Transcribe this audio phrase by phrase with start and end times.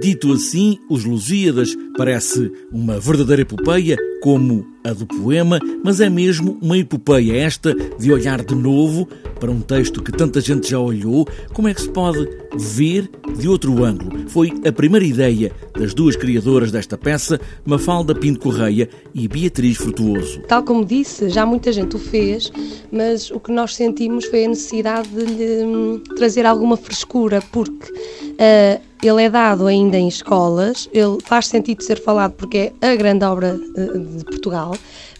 [0.00, 6.58] Dito assim, Os Lusíadas parece uma verdadeira epopeia, como a do poema, mas é mesmo
[6.60, 9.08] uma epopeia esta de olhar de novo
[9.46, 11.24] para um texto que tanta gente já olhou.
[11.52, 14.28] Como é que se pode ver de outro ângulo?
[14.28, 20.40] Foi a primeira ideia das duas criadoras desta peça, Mafalda Pinto Correia e Beatriz Frutuoso.
[20.48, 22.50] Tal como disse, já muita gente o fez,
[22.90, 27.92] mas o que nós sentimos foi a necessidade de lhe hum, trazer alguma frescura, porque
[27.92, 32.96] uh, ele é dado ainda em escolas, ele faz sentido ser falado porque é a
[32.96, 34.74] grande obra uh, de Portugal.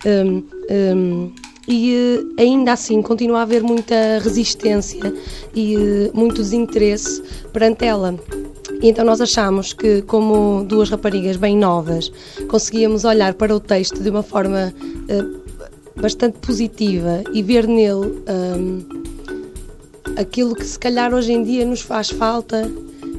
[0.05, 1.33] Um, um,
[1.69, 5.13] e uh, ainda assim continua a haver muita resistência
[5.55, 8.15] e uh, muito desinteresse perante ela.
[8.83, 12.11] Então nós achamos que, como duas raparigas bem novas,
[12.49, 14.73] conseguíamos olhar para o texto de uma forma
[15.11, 18.85] uh, bastante positiva e ver nele um,
[20.17, 22.71] aquilo que se calhar hoje em dia nos faz falta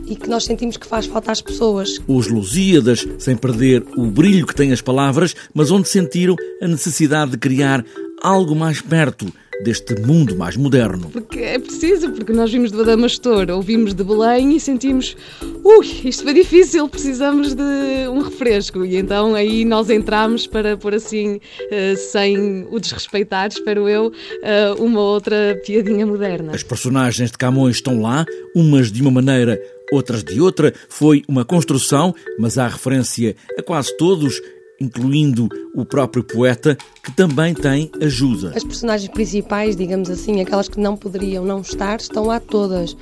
[0.08, 2.00] e que nós sentimos que faz falta às pessoas.
[2.08, 7.32] Os Lusíadas, sem perder o brilho que têm as palavras, mas onde sentiram a necessidade
[7.32, 7.84] de criar
[8.22, 9.32] algo mais perto
[9.64, 11.10] deste mundo mais moderno.
[11.10, 15.16] Porque é preciso, porque nós vimos de Badamastor, ouvimos de Belém e sentimos,
[15.64, 18.86] ui, isto foi difícil, precisamos de um refresco.
[18.86, 21.40] E então aí nós entramos para pôr assim,
[21.72, 24.12] eh, sem o desrespeitar, espero eu,
[24.44, 26.54] eh, uma outra piadinha moderna.
[26.54, 29.60] As personagens de Camões estão lá, umas de uma maneira
[29.92, 30.74] outras de outra.
[30.90, 34.42] Foi uma construção, mas há referência a quase todos,
[34.80, 38.54] incluindo o próprio poeta, que também tem ajuda.
[38.56, 42.96] As personagens principais, digamos assim, aquelas que não poderiam não estar, estão lá todas.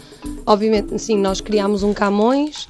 [0.45, 2.67] Obviamente, sim, nós criámos um Camões,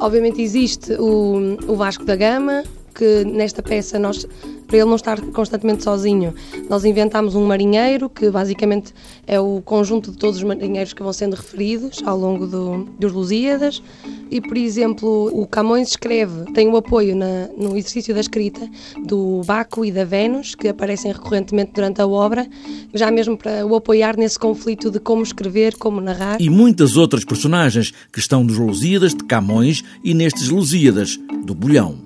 [0.00, 2.62] obviamente existe o, o Vasco da Gama,
[2.96, 4.26] que nesta peça nós
[4.66, 6.34] para ele não estar constantemente sozinho.
[6.68, 8.92] Nós inventámos um marinheiro, que basicamente
[9.26, 13.12] é o conjunto de todos os marinheiros que vão sendo referidos ao longo do, dos
[13.12, 13.82] Lusíadas.
[14.28, 18.68] E, por exemplo, o Camões escreve, tem o apoio na, no exercício da escrita
[19.04, 22.48] do Baco e da Vênus, que aparecem recorrentemente durante a obra,
[22.92, 26.40] já mesmo para o apoiar nesse conflito de como escrever, como narrar.
[26.40, 32.05] E muitas outras personagens que estão nos Lusíadas de Camões e nestes Lusíadas do Bolhão.